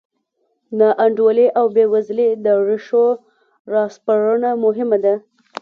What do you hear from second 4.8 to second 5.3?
ده.